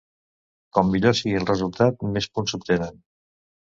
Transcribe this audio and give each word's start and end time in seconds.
Com 0.77 0.87
millor 0.93 1.13
sigui 1.19 1.37
el 1.41 1.47
resultat 1.51 2.03
més 2.17 2.29
punts 2.39 2.57
s'obtenen. 2.57 2.99